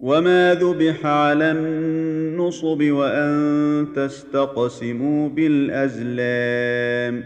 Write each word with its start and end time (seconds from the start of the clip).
وما 0.00 0.54
ذبح 0.54 1.06
على 1.06 1.50
النصب 1.50 2.82
وأن 2.82 3.86
تستقسموا 3.96 5.28
بالأزلام 5.28 7.24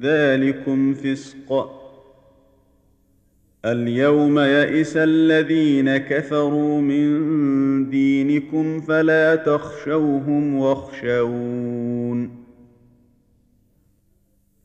ذلكم 0.00 0.94
فسق 0.94 1.82
اليوم 3.64 4.38
يئس 4.38 4.96
الذين 4.96 5.96
كفروا 5.96 6.80
من 6.80 7.90
دينكم 7.90 8.80
فلا 8.80 9.34
تخشوهم 9.34 10.54
واخشون 10.54 12.01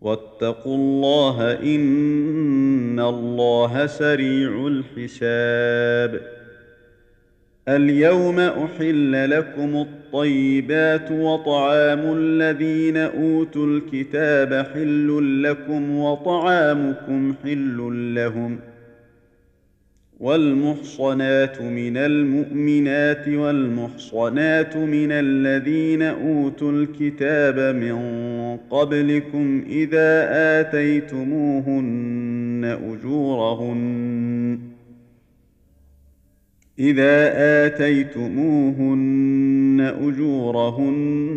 واتقوا 0.00 0.76
الله 0.76 1.52
إن 1.52 3.00
الله 3.00 3.86
سريع 3.86 4.66
الحساب. 4.66 6.20
اليوم 7.68 8.40
أحل 8.40 9.30
لكم 9.30 9.76
الطيبات 9.76 11.10
وطعام 11.10 12.16
الذين 12.16 12.96
أوتوا 12.96 13.66
الكتاب 13.66 14.66
حل 14.74 15.42
لكم 15.42 15.98
وطعامكم 15.98 17.34
حل 17.44 18.14
لهم 18.14 18.58
ۖ 18.58 18.70
والمحصنات 20.20 21.62
من 21.62 21.96
المؤمنات 21.96 23.28
والمحصنات 23.28 24.76
من 24.76 25.12
الذين 25.12 26.02
أوتوا 26.02 26.72
الكتاب 26.72 27.76
من 27.76 27.92
قبلكم 28.70 29.64
إذا 29.68 30.28
آتيتموهن 30.60 31.80
أجورهن. 32.92 34.58
إذا 36.78 37.32
آتيتموهن 37.66 39.00
أجورهن 40.02 41.32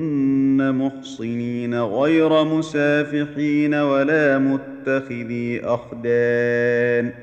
محصنين 0.75 1.81
غير 1.81 2.43
مسافحين 2.43 3.73
ولا 3.73 4.37
متخذي 4.39 5.61
أخدان. 5.63 7.22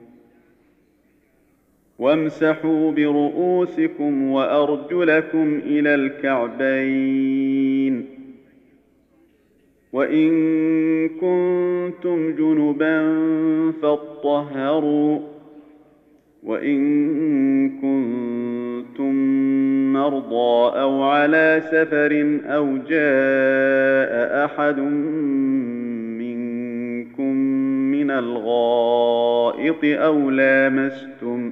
وامسحوا 2.01 2.91
برؤوسكم 2.91 4.31
وأرجلكم 4.31 5.61
إلى 5.65 5.95
الكعبين. 5.95 8.05
وإن 9.93 10.29
كنتم 11.09 12.35
جنبا 12.35 13.01
فاطهروا. 13.81 15.19
وإن 16.43 16.79
كنتم 17.69 19.13
مرضى 19.93 20.79
أو 20.79 21.03
على 21.03 21.61
سفر 21.65 22.39
أو 22.45 22.77
جاء 22.77 24.45
أحد 24.45 24.79
منكم 26.19 27.35
من 27.91 28.11
الغائط 28.11 29.79
أو 29.83 30.29
لامستم 30.29 31.51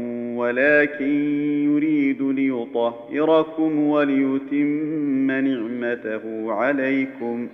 ولكن 0.41 1.11
يريد 1.71 2.21
ليطهركم 2.21 3.79
وليتم 3.79 5.31
نعمته 5.31 6.51
عليكم. 6.51 7.47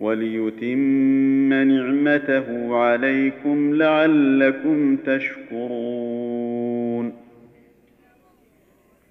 وليتم 0.00 1.52
نعمته 1.52 2.76
عليكم 2.76 3.74
لعلكم 3.74 4.96
تشكرون. 4.96 6.31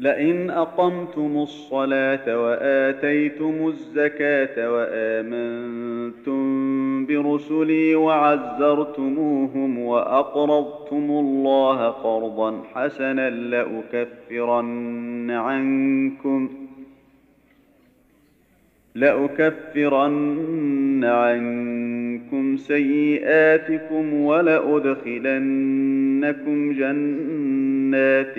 لئن 0.00 0.50
أقمتم 0.50 1.36
الصلاة 1.36 2.42
وآتيتم 2.42 3.66
الزكاة 3.66 4.72
وآمنتم 4.72 6.40
برسلي 7.06 7.94
وعزرتموهم 7.94 9.78
وأقرضتم 9.78 11.10
الله 11.10 11.88
قرضا 11.88 12.62
حسنا 12.74 13.30
لأكفرن 13.30 15.30
عنكم 15.30 16.48
لأكفرن 18.94 21.04
عنكم 21.04 22.56
سيئاتكم 22.56 24.14
ولأدخلنكم 24.14 25.12
جنات 26.72 28.38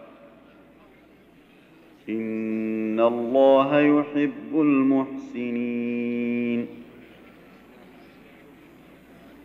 ان 2.09 2.99
الله 2.99 3.79
يحب 3.79 4.61
المحسنين 4.61 6.01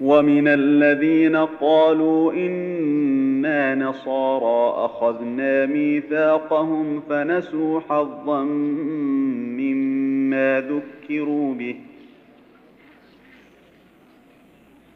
ومن 0.00 0.48
الذين 0.48 1.36
قالوا 1.36 2.32
أنا 2.32 3.74
نصارى 3.74 4.84
اخذنا 4.84 5.66
ميثاقهم 5.66 7.00
فنسوا 7.00 7.80
حظا 7.80 8.44
مما 8.44 10.06
ما 10.30 10.60
ذكروا 10.60 11.54
به 11.54 11.76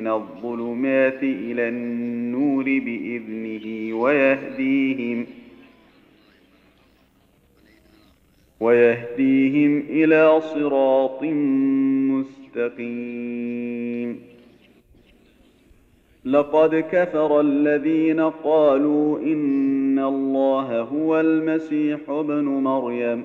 من 0.00 0.08
الظلمات 0.08 1.22
إلى 1.22 1.68
النور 1.68 2.64
بإذنه 2.64 3.94
ويهديهم 4.00 5.26
ويهديهم 8.60 9.78
إلى 9.88 10.40
صراط 10.40 11.22
مستقيم. 12.56 14.20
لقد 16.24 16.74
كفر 16.92 17.40
الذين 17.40 18.20
قالوا 18.20 19.18
إن 19.18 19.98
الله 19.98 20.80
هو 20.80 21.20
المسيح 21.20 22.00
ابن 22.08 22.44
مريم. 22.44 23.24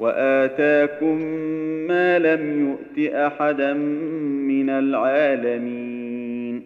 وآتاكم 0.00 1.16
ما 1.88 2.18
لم 2.18 2.68
يؤت 2.68 3.12
أحدا 3.14 3.72
من 4.52 4.70
العالمين. 4.70 6.62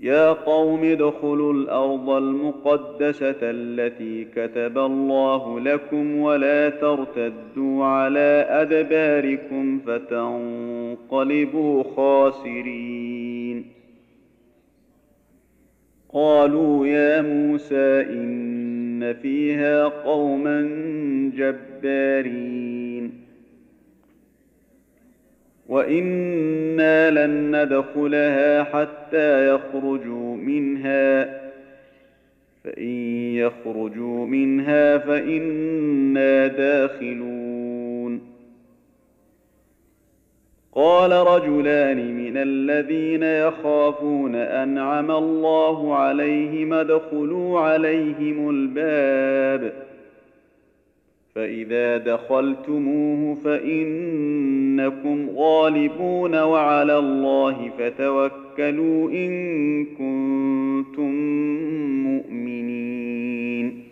يا 0.00 0.32
قوم 0.32 0.84
ادخلوا 0.84 1.52
الأرض 1.52 2.10
المقدسة 2.10 3.36
التي 3.42 4.24
كتب 4.24 4.78
الله 4.78 5.60
لكم 5.60 6.16
ولا 6.16 6.68
ترتدوا 6.68 7.84
على 7.84 8.46
أدباركم 8.48 9.80
فتنقلبوا 9.86 11.82
خاسرين. 11.96 13.64
قالوا 16.12 16.86
يا 16.86 17.22
موسى 17.22 18.00
إن 18.00 18.67
فيها 19.22 19.84
قوما 19.84 20.60
جبارين 21.36 23.12
وأنا 25.68 27.10
لن 27.10 27.62
ندخلها 27.62 28.62
حتى 28.64 29.54
يخرجوا 29.54 30.36
منها 30.36 31.24
فان 32.64 32.88
يخرجوا 33.34 34.26
منها 34.26 34.98
فانا 34.98 36.46
داخلون 36.46 37.57
قال 40.78 41.12
رجلان 41.12 42.14
من 42.14 42.32
الذين 42.36 43.22
يخافون 43.22 44.34
أنعم 44.34 45.10
الله 45.10 45.94
عليهم 45.94 46.72
ادخلوا 46.72 47.60
عليهم 47.60 48.50
الباب. 48.50 49.72
فإذا 51.34 51.96
دخلتموه 51.96 53.34
فإنكم 53.34 55.28
غالبون 55.36 56.34
وعلى 56.34 56.98
الله 56.98 57.70
فتوكلوا 57.78 59.10
إن 59.10 59.84
كنتم 59.84 61.10
مؤمنين. 62.04 63.84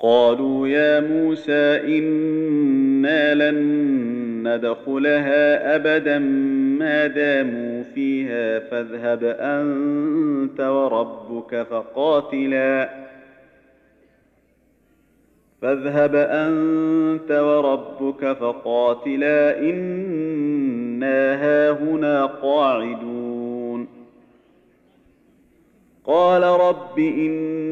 قالوا 0.00 0.68
يا 0.68 1.00
موسى 1.00 1.98
إنا 1.98 3.50
لن 3.50 4.31
ندخلها 4.42 5.74
أبدا 5.76 6.18
ما 6.78 7.06
داموا 7.06 7.82
فيها 7.94 8.58
فاذهب 8.58 9.24
أنت 9.40 10.60
وربك 10.60 11.66
فقاتلا. 11.70 12.88
فاذهب 15.62 16.14
أنت 16.14 17.30
وربك 17.30 18.32
فقاتلا 18.32 19.58
إنا 19.58 21.34
هاهنا 21.34 22.26
قاعدون. 22.26 23.88
قال 26.04 26.42
رب 26.42 26.98
اني 26.98 27.71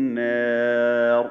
النار. 0.17 1.29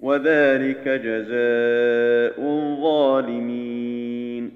وذلك 0.00 0.88
جزاء 0.88 2.40
الظالمين. 2.40 4.50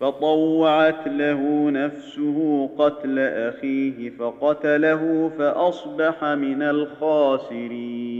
فطوعت 0.00 1.08
له 1.08 1.70
نفسه 1.70 2.70
قتل 2.78 3.18
أخيه 3.18 4.10
فقتله 4.10 5.30
فأصبح 5.38 6.24
من 6.24 6.62
الخاسرين. 6.62 8.19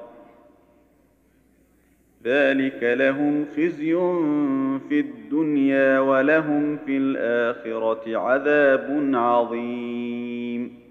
ذلك 2.25 2.83
لهم 2.83 3.45
خزي 3.45 3.93
في 4.89 4.99
الدنيا 4.99 5.99
ولهم 5.99 6.77
في 6.77 6.97
الاخره 6.97 8.17
عذاب 8.17 9.09
عظيم. 9.13 10.81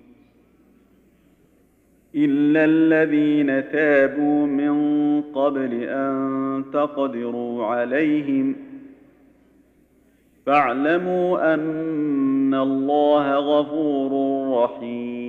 الا 2.14 2.64
الذين 2.64 3.70
تابوا 3.72 4.46
من 4.46 4.74
قبل 5.22 5.82
ان 5.82 6.64
تقدروا 6.72 7.66
عليهم 7.66 8.56
فاعلموا 10.46 11.54
ان 11.54 12.54
الله 12.54 13.34
غفور 13.34 14.12
رحيم. 14.64 15.19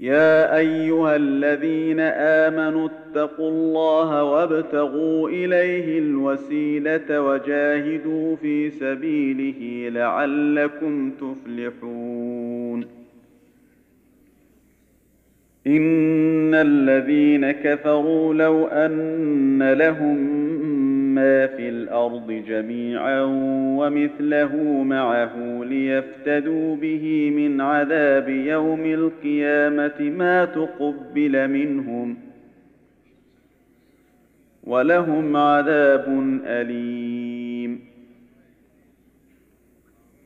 يا 0.00 0.56
أيها 0.56 1.16
الذين 1.16 2.00
آمنوا 2.00 2.88
اتقوا 2.88 3.50
الله 3.50 4.24
وابتغوا 4.24 5.28
إليه 5.28 5.98
الوسيلة 5.98 7.22
وجاهدوا 7.22 8.36
في 8.36 8.70
سبيله 8.70 9.88
لعلكم 9.88 11.10
تفلحون. 11.10 12.84
إن 15.66 16.54
الذين 16.54 17.50
كفروا 17.50 18.34
لو 18.34 18.66
أن 18.66 19.72
لهم 19.72 20.18
ما 21.14 21.46
في 21.46 21.68
الأرض 21.68 22.32
جميعا 22.48 23.20
ومثله 23.78 24.56
معه 24.82 25.64
ليفتدوا 25.64 26.76
به 26.76 27.30
من 27.36 27.60
عذاب 27.60 28.28
يوم 28.28 28.84
القيامة 28.84 30.00
ما 30.00 30.44
تقبل 30.44 31.48
منهم 31.48 32.16
ولهم 34.64 35.36
عذاب 35.36 36.38
أليم. 36.44 37.80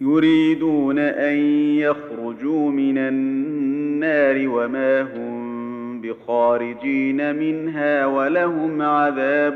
يريدون 0.00 0.98
أن 0.98 1.36
يخرجوا 1.76 2.70
من 2.70 2.98
النار 2.98 4.48
وما 4.48 5.02
هم 5.02 5.52
بخارجين 6.00 7.36
منها 7.36 8.06
ولهم 8.06 8.82
عذاب 8.82 9.54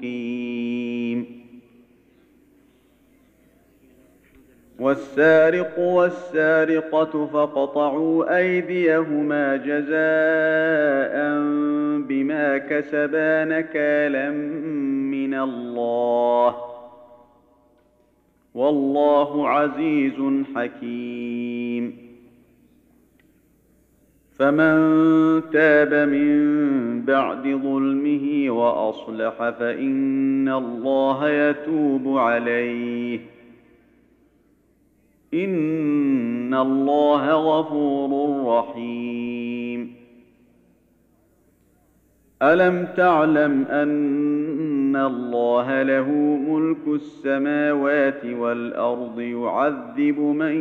مقيم. 0.00 1.40
والسارق 4.78 5.78
والسارقة 5.78 7.26
فقطعوا 7.26 8.36
أيديهما 8.36 9.56
جزاء 9.56 11.14
بما 12.08 12.58
كسبا 12.58 13.44
نكالا 13.44 14.30
من 15.10 15.34
الله. 15.34 16.56
والله 18.54 19.48
عزيز 19.48 20.44
حكيم. 20.56 22.09
فمن 24.40 25.42
تاب 25.52 25.94
من 25.94 27.02
بعد 27.02 27.42
ظلمه 27.42 28.50
وأصلح 28.50 29.50
فإن 29.50 30.48
الله 30.48 31.28
يتوب 31.28 32.18
عليه. 32.18 33.20
إن 35.34 36.54
الله 36.54 37.32
غفور 37.32 38.44
رحيم. 38.58 39.94
ألم 42.42 42.88
تعلم 42.96 43.64
أن 43.64 43.90
الله 44.96 45.82
له 45.82 46.08
ملك 46.48 46.86
السماوات 46.86 48.24
والارض 48.24 49.20
يعذب 49.20 50.18
من 50.18 50.54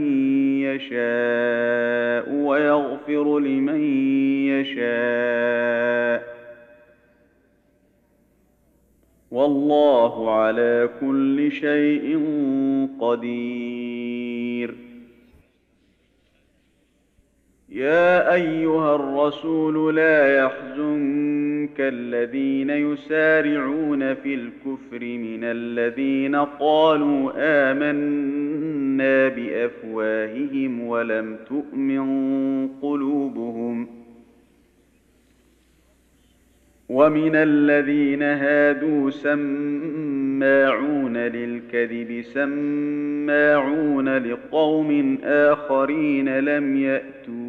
يشاء 0.62 2.34
ويغفر 2.34 3.39
لمن 3.39 3.82
يشاء 4.48 6.39
والله 9.32 10.32
على 10.32 10.89
كل 11.02 11.52
شيء 11.52 12.20
قدير 13.02 14.76
يا 17.70 18.34
ايها 18.34 18.96
الرسول 18.96 19.96
لا 19.96 20.38
يحزنك 20.38 21.49
الذين 21.80 22.69
يسارعون 22.69 24.13
في 24.13 24.34
الكفر 24.34 25.00
من 25.00 25.43
الذين 25.43 26.36
قالوا 26.36 27.32
آمنا 27.72 29.28
بأفواههم 29.28 30.82
ولم 30.82 31.38
تؤمن 31.50 32.08
قلوبهم 32.82 33.88
ومن 36.89 37.36
الذين 37.36 38.24
هادوا 38.24 39.10
سماعون 39.10 41.17
للكذب 41.17 42.22
سماعون 42.22 44.17
لقوم 44.17 45.17
آخرين 45.24 46.39
لم 46.39 46.78
يأتوا 46.78 47.49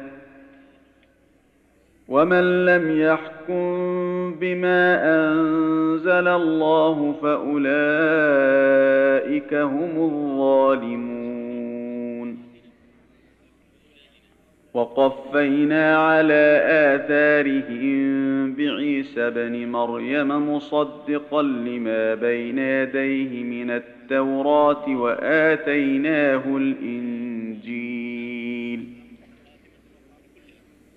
ومن 2.11 2.65
لم 2.65 3.01
يحكم 3.01 4.35
بما 4.39 4.83
انزل 5.03 6.27
الله 6.27 7.15
فاولئك 7.21 7.63
هم 9.53 9.91
الظالمون. 9.97 11.21
وقفينا 14.73 15.97
على 15.97 16.61
اثارهم 16.95 18.01
بعيسى 18.55 19.29
بن 19.29 19.67
مريم 19.67 20.55
مصدقا 20.55 21.41
لما 21.41 22.15
بين 22.15 22.59
يديه 22.59 23.43
من 23.43 23.71
التوراة 23.71 24.01
التوراة 24.11 24.89
وآتيناه 24.89 26.43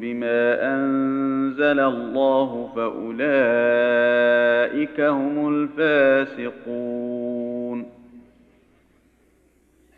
بما 0.00 0.74
أنزل 0.74 1.80
الله 1.80 2.72
فأولئك 2.76 3.10
هم 5.00 5.48
الفاسقون. 5.54 7.18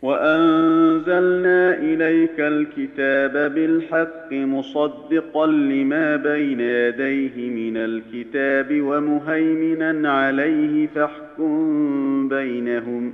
وأنزلنا 0.01 1.77
إليك 1.77 2.39
الكتاب 2.39 3.53
بالحق 3.53 4.33
مصدقا 4.33 5.47
لما 5.47 6.15
بين 6.15 6.59
يديه 6.59 7.49
من 7.49 7.77
الكتاب 7.77 8.81
ومهيمنا 8.81 10.11
عليه 10.11 10.87
فاحكم 10.87 12.29
بينهم 12.29 13.13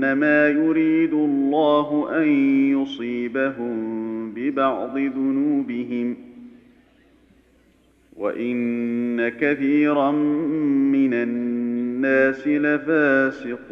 إنما 0.00 0.48
يريد 0.48 1.12
الله 1.12 2.08
أن 2.22 2.28
يصيبهم 2.72 4.32
ببعض 4.34 4.98
ذنوبهم 4.98 6.16
وإن 8.16 9.28
كثيرا 9.28 10.10
من 10.92 11.14
الناس 11.14 12.48
لفاسقون 12.48 13.64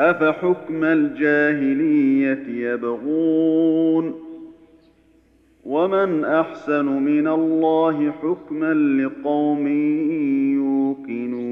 أفحكم 0.00 0.84
الجاهلية 0.84 2.72
يبغون 2.72 4.14
ومن 5.64 6.24
أحسن 6.24 6.84
من 6.84 7.28
الله 7.28 8.10
حكما 8.10 8.74
لقوم 8.74 9.66
يوقنون 10.54 11.51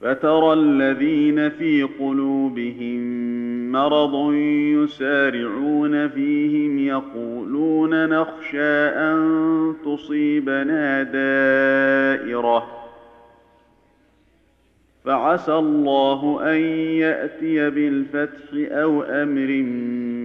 فترى 0.00 0.52
الذين 0.52 1.48
في 1.48 1.82
قلوبهم 1.82 3.28
مرض 3.72 4.32
يسارعون 4.74 6.08
فيهم 6.08 6.78
يقولون 6.78 8.08
نخشى 8.08 8.86
أن 8.88 9.74
تصيبنا 9.84 11.02
دائرة. 11.02 12.66
فعسى 15.04 15.54
الله 15.54 16.40
أن 16.54 16.60
يأتي 17.00 17.70
بالفتح 17.70 18.48
أو 18.54 19.02
أمر 19.02 19.62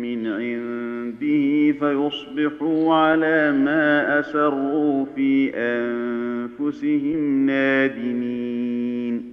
من 0.01 0.27
عنده 0.27 1.71
فيصبحوا 1.79 2.93
على 2.93 3.51
ما 3.51 4.19
أسروا 4.19 5.05
في 5.15 5.51
أنفسهم 5.55 7.45
نادمين. 7.45 9.32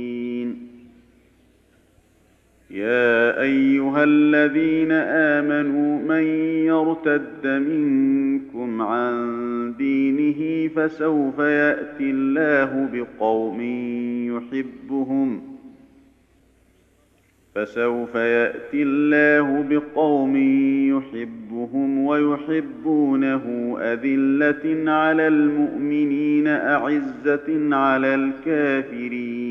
يا 2.73 3.41
أيها 3.41 4.03
الذين 4.03 4.91
آمنوا 4.91 5.99
من 5.99 6.23
يرتد 6.65 7.47
منكم 7.47 8.81
عن 8.81 9.73
دينه 9.77 10.67
فسوف 10.67 11.39
يأتي 11.39 12.11
الله 12.11 12.89
بقوم 12.93 13.61
يحبهم 14.31 15.41
فسوف 17.55 18.15
يأتي 18.15 18.83
الله 18.83 19.65
بقوم 19.69 20.37
يحبهم 20.87 22.05
ويحبونه 22.05 23.75
أذلة 23.79 24.91
على 24.91 25.27
المؤمنين 25.27 26.47
أعزة 26.47 27.75
على 27.75 28.15
الكافرين 28.15 29.50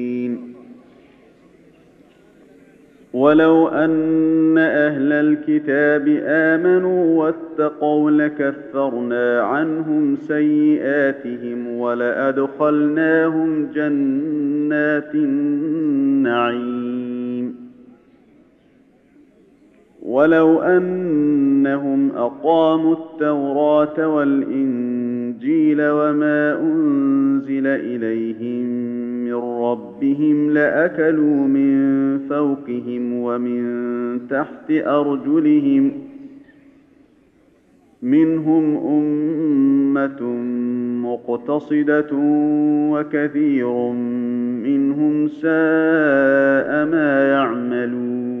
ولو 3.13 3.67
ان 3.67 4.57
أهل 4.57 5.13
الكتاب 5.13 6.07
امنوا 6.25 7.23
واتقوا 7.23 8.11
لكفرنا 8.11 9.41
عنهم 9.41 10.15
سيئاتهم 10.15 11.67
ولادخلناهم 11.67 13.67
جنات 13.75 15.15
النعيم 15.15 16.91
ولو 20.01 20.61
انهم 20.61 22.11
اقاموا 22.11 22.95
التوراه 22.95 24.07
والانجيل 24.07 25.81
وما 25.81 26.59
انزل 26.59 27.67
اليهم 27.67 29.00
من 29.31 29.63
ربهم 29.63 30.51
لأكلوا 30.51 31.47
من 31.47 32.19
فوقهم 32.29 33.13
ومن 33.13 34.27
تحت 34.29 34.71
أرجلهم 34.71 35.91
منهم 38.01 38.77
أمة 38.77 40.23
مقتصدة 41.07 42.09
وكثير 42.91 43.91
منهم 44.63 45.27
ساء 45.27 46.85
ما 46.85 47.29
يعملون 47.31 48.40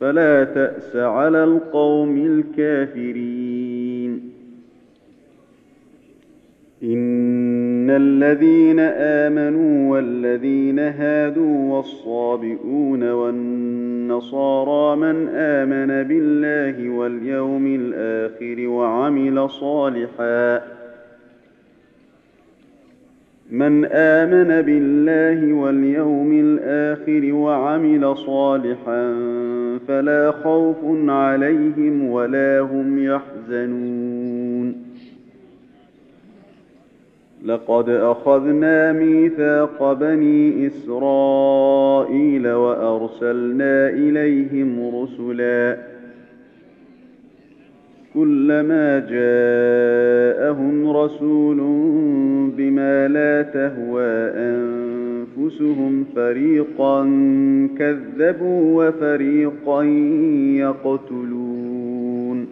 فلا 0.00 0.44
تأس 0.44 0.96
على 0.96 1.44
القوم 1.44 2.26
الكافرين. 2.26 4.30
إن 6.82 7.90
الذين 7.90 8.80
آمنوا 8.80 9.92
والذين 9.92 10.78
هادوا 10.78 11.76
والصابئون 11.76 13.10
والنصارى 13.10 14.96
من 14.96 15.28
آمن 15.28 16.08
بالله 16.08 16.90
واليوم 16.90 17.66
الآخر 17.66 18.68
وعمل 18.68 19.50
صالحا 19.50 20.79
من 23.50 23.84
آمن 23.84 24.62
بالله 24.62 25.52
واليوم 25.52 26.32
الآخر 26.32 27.34
وعمل 27.34 28.16
صالحا 28.16 29.14
فلا 29.88 30.30
خوف 30.30 30.76
عليهم 31.08 32.10
ولا 32.10 32.60
هم 32.60 33.04
يحزنون. 33.04 34.74
لقد 37.44 37.88
أخذنا 37.88 38.92
ميثاق 38.92 39.92
بني 39.92 40.66
إسرائيل 40.66 42.48
وأرسلنا 42.48 43.88
إليهم 43.88 44.96
رسلا 45.02 45.76
كلما 48.14 48.98
جاءهم 48.98 50.90
رسول 50.96 51.56
بما 52.56 53.08
لا 53.08 53.42
تهوى 53.42 54.30
أنفسهم 54.34 56.04
فريقا 56.16 57.02
كذبوا 57.78 58.88
وفريقا 58.88 59.82
يقتلون. 60.58 62.46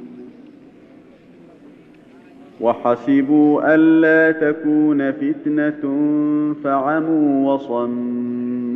وحسبوا 2.61 3.75
الا 3.75 4.51
تكون 4.51 5.13
فتنة 5.13 5.83
فعموا 6.65 7.55
وصموا. 7.55 8.38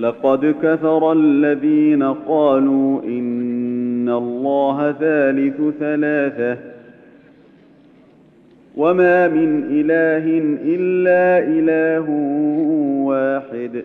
لقد 0.00 0.54
كفر 0.62 1.12
الذين 1.12 2.02
قالوا 2.02 3.02
إن 3.02 4.08
الله 4.08 4.92
ثالث 4.92 5.60
ثلاثة 5.80 6.58
وما 8.76 9.28
من 9.28 9.62
إله 9.70 10.24
إلا 10.64 11.48
إله 11.48 12.10
واحد 13.06 13.84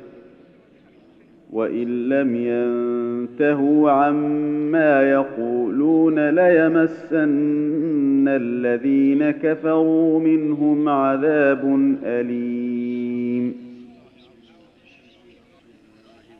وإن 1.53 2.09
لم 2.09 2.35
ينتهوا 2.35 3.91
عما 3.91 5.11
يقولون 5.11 6.29
ليمسن 6.29 8.27
الذين 8.27 9.31
كفروا 9.31 10.19
منهم 10.19 10.89
عذاب 10.89 11.95
أليم 12.03 13.04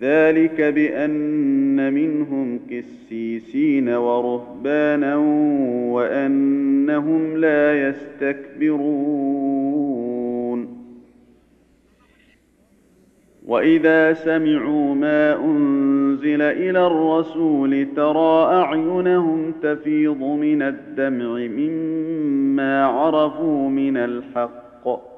ذلك 0.00 0.60
بأن 0.60 1.92
منهم 1.92 2.60
قسيسين 2.70 3.88
ورهبانا 3.88 5.16
وأنهم 5.92 7.36
لا 7.36 7.88
يستكبرون. 7.88 9.18
وإذا 13.46 14.12
سمعوا 14.12 14.94
ما 14.94 15.44
أنزل 15.44 16.42
إلى 16.42 16.86
الرسول 16.86 17.86
ترى 17.96 18.44
أعينهم 18.44 19.52
تفيض 19.62 20.22
من 20.22 20.62
الدمع 20.62 21.46
مما 21.46 22.84
عرفوا 22.84 23.68
من 23.68 23.96
الحق. 23.96 25.17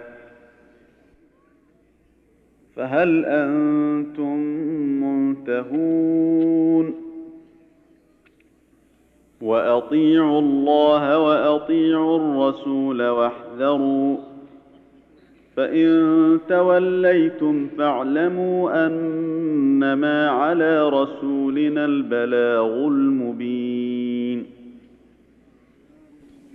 فهل 2.75 3.25
أنتم 3.25 4.37
منتهون؟ 5.03 6.93
وأطيعوا 9.41 10.39
الله 10.39 11.19
وأطيعوا 11.19 12.17
الرسول 12.17 13.07
واحذروا. 13.07 14.17
فإن 15.55 16.39
توليتم 16.49 17.67
فاعلموا 17.77 18.87
أنما 18.87 20.29
على 20.29 20.89
رسولنا 20.89 21.85
البلاغ 21.85 22.87
المبين. 22.87 23.80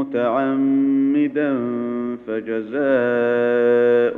متعمدا 0.00 1.56
فجزاء 2.26 4.16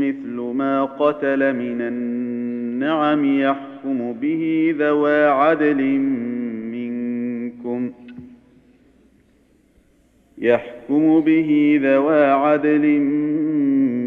مثل 0.00 0.40
ما 0.56 0.84
قتل 0.84 1.52
من 1.52 1.80
النعم 1.80 3.24
يحكم 3.40 4.12
به 4.12 4.74
ذوى 4.78 5.24
عدل 5.24 5.82
منكم 6.72 7.90
يحكم 10.38 11.20
به 11.20 11.80
ذوى 11.82 12.24
عدل 12.24 12.86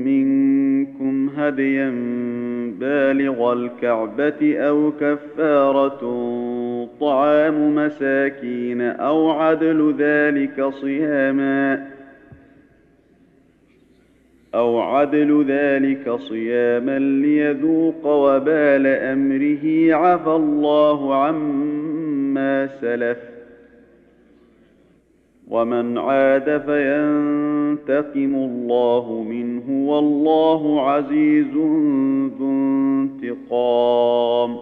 منكم 0.06 1.30
هديا 1.38 1.90
بالغ 2.80 3.54
الكعبة 3.54 4.58
أو 4.58 4.92
كفارة 4.92 6.02
طعام 7.00 7.76
مساكين 7.76 8.82
أو 8.82 9.30
عدل 9.32 9.96
ذلك 10.00 10.66
صياماً 10.70 11.98
أو 14.58 14.80
عدل 14.80 15.46
ذلك 15.48 16.20
صياما 16.20 17.00
ليذوق 17.00 18.06
وبال 18.06 18.88
أمره 18.88 19.96
عفى 19.96 20.30
الله 20.30 21.16
عما 21.16 22.68
سلف 22.68 23.18
ومن 25.48 25.98
عاد 25.98 26.62
فينتقم 26.62 28.36
الله 28.36 29.26
منه 29.30 29.90
والله 29.90 30.90
عزيز 30.90 31.54
ذو 32.40 32.52
انتقام 33.02 34.58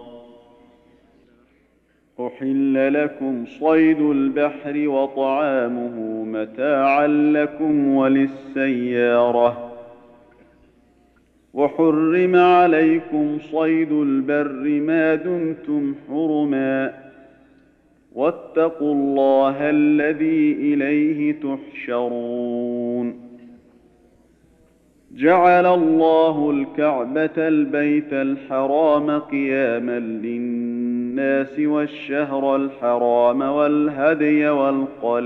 احل 2.20 2.92
لكم 3.04 3.44
صيد 3.46 4.00
البحر 4.00 4.88
وطعامه 4.88 6.24
متاعا 6.24 7.06
لكم 7.06 7.88
وللسياره 7.88 9.72
وحرم 11.54 12.36
عليكم 12.36 13.38
صيد 13.38 13.92
البر 13.92 14.80
ما 14.80 15.14
دمتم 15.14 15.94
حرما 16.08 16.94
واتقوا 18.14 18.94
الله 18.94 19.70
الذي 19.70 20.52
اليه 20.52 21.32
تحشرون 21.40 23.26
جعل 25.14 25.66
الله 25.66 26.50
الكعبه 26.50 27.48
البيت 27.48 28.12
الحرام 28.12 29.18
قياما 29.18 29.98
للناس 29.98 30.65
والشهر 31.60 32.56
الحرام 32.56 33.42
والهدي 33.42 34.48
والقلائد. 34.48 35.16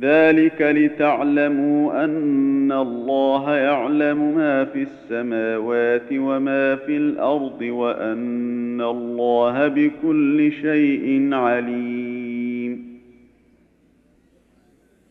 ذلك 0.00 0.62
لتعلموا 0.62 2.04
أن 2.04 2.72
الله 2.72 3.56
يعلم 3.56 4.36
ما 4.36 4.64
في 4.64 4.82
السماوات 4.82 6.12
وما 6.12 6.76
في 6.76 6.96
الأرض 6.96 7.62
وأن 7.62 8.80
الله 8.80 9.68
بكل 9.68 10.52
شيء 10.52 11.34
عليم. 11.34 13.00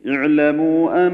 اعلموا 0.08 1.08
أن 1.08 1.14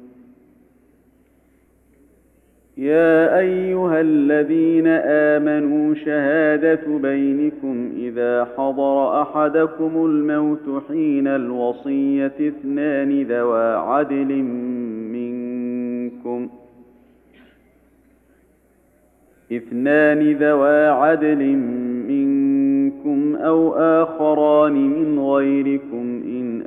يا 2.81 3.39
أيها 3.39 4.01
الذين 4.01 4.87
آمنوا 5.05 5.95
شهادة 5.95 6.97
بينكم 6.97 7.91
إذا 7.97 8.47
حضر 8.57 9.21
أحدكم 9.21 9.91
الموت 10.05 10.83
حين 10.87 11.27
الوصية 11.27 12.33
اثنان 12.39 13.21
ذوى 13.23 13.75
عدل 13.75 14.43
منكم. 15.13 16.49
اثنان 19.51 20.31
ذوى 20.31 20.87
عدل 20.87 21.43
منكم 22.09 23.35
أو 23.35 23.73
آخران 23.73 24.73
من 24.73 25.19
غيركم 25.19 26.21
إن 26.25 26.61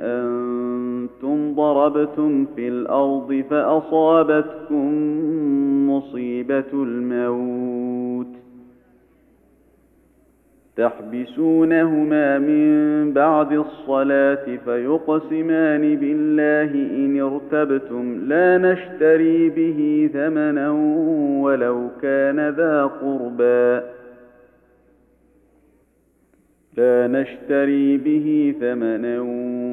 أنتم 1.05 1.55
ضربتم 1.55 2.45
في 2.55 2.67
الأرض 2.67 3.43
فأصابتكم 3.49 4.91
مصيبة 5.89 6.73
الموت. 6.73 8.27
تحبسونهما 10.75 12.39
من 12.39 13.13
بعد 13.13 13.51
الصلاة 13.51 14.45
فيقسمان 14.65 15.95
بالله 15.95 16.71
إن 16.73 17.21
ارتبتم 17.21 18.25
لا 18.27 18.57
نشتري 18.57 19.49
به 19.49 20.09
ثمنا 20.13 20.69
ولو 21.41 21.89
كان 22.01 22.49
ذا 22.49 22.83
قربى. 22.83 23.85
لا 26.77 27.07
نشتري 27.07 27.97
به 27.97 28.55
ثمنا 28.59 29.21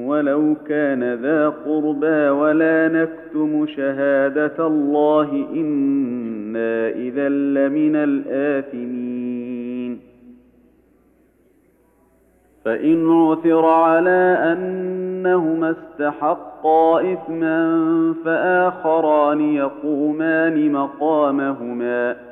ولو 0.07 0.55
كان 0.69 1.15
ذا 1.15 1.49
قربى 1.49 2.29
ولا 2.29 2.89
نكتم 2.89 3.67
شهادة 3.67 4.67
الله 4.67 5.47
إنا 5.55 6.89
إذا 6.89 7.29
لمن 7.29 7.97
الآثمين. 7.97 10.01
فإن 12.65 13.11
عثر 13.11 13.65
على 13.65 14.39
أنهما 14.53 15.71
استحقا 15.71 17.13
إثما 17.13 17.75
فآخران 18.25 19.41
يقومان 19.41 20.73
مقامهما. 20.73 22.32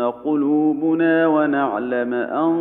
قلوبنا 0.00 1.26
ونعلم 1.26 2.14
أن 2.14 2.54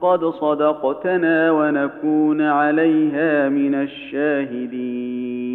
قد 0.00 0.24
صدقتنا 0.24 1.50
ونكون 1.50 2.40
عليها 2.40 3.48
من 3.48 3.74
الشاهدين. 3.74 5.48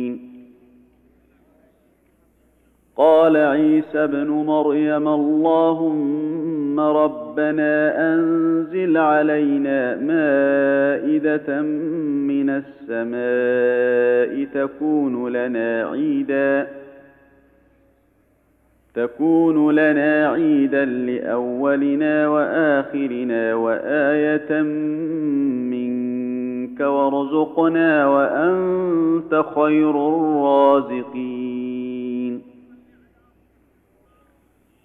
قال 2.97 3.37
عيسى 3.37 4.03
ابن 4.03 4.27
مريم 4.27 5.07
اللهم 5.07 6.79
ربنا 6.79 8.13
أنزل 8.13 8.97
علينا 8.97 9.95
مائدة 9.95 11.61
من 12.31 12.49
السماء 12.89 14.47
تكون 14.53 15.29
لنا 15.29 15.89
عيدا 15.91 16.67
تكون 18.95 19.75
لنا 19.75 20.27
عيدا 20.29 20.85
لأولنا 20.85 22.27
وآخرنا 22.27 23.55
وآية 23.55 24.61
منك 25.71 26.79
وارزقنا 26.79 28.07
وأنت 28.07 29.43
خير 29.55 29.89
الرازقين. 29.89 31.52